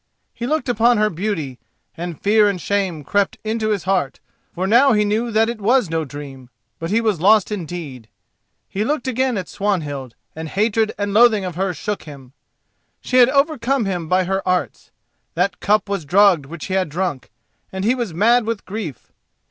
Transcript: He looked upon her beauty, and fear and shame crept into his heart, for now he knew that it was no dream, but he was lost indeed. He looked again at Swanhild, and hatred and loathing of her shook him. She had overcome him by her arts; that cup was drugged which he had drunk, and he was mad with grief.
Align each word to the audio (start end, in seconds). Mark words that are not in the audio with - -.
He 0.33 0.47
looked 0.47 0.67
upon 0.67 0.97
her 0.97 1.11
beauty, 1.11 1.59
and 1.95 2.19
fear 2.19 2.49
and 2.49 2.59
shame 2.59 3.03
crept 3.03 3.37
into 3.43 3.69
his 3.69 3.83
heart, 3.83 4.19
for 4.51 4.65
now 4.65 4.93
he 4.93 5.05
knew 5.05 5.29
that 5.29 5.47
it 5.47 5.61
was 5.61 5.91
no 5.91 6.05
dream, 6.05 6.49
but 6.79 6.89
he 6.89 6.99
was 6.99 7.21
lost 7.21 7.51
indeed. 7.51 8.07
He 8.67 8.83
looked 8.83 9.07
again 9.07 9.37
at 9.37 9.47
Swanhild, 9.47 10.15
and 10.35 10.49
hatred 10.49 10.91
and 10.97 11.13
loathing 11.13 11.45
of 11.45 11.53
her 11.53 11.71
shook 11.71 12.01
him. 12.05 12.33
She 12.99 13.17
had 13.17 13.29
overcome 13.29 13.85
him 13.85 14.07
by 14.09 14.23
her 14.23 14.41
arts; 14.43 14.89
that 15.35 15.59
cup 15.59 15.87
was 15.87 16.03
drugged 16.03 16.47
which 16.47 16.65
he 16.65 16.73
had 16.73 16.89
drunk, 16.89 17.29
and 17.71 17.85
he 17.85 17.93
was 17.93 18.11
mad 18.11 18.43
with 18.47 18.65
grief. 18.65 19.11